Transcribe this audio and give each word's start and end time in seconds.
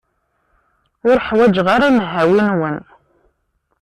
Ur 1.07 1.17
ḥwaǧeɣ 1.27 1.67
ara 1.75 1.87
nnhawi-nwen. 1.93 2.77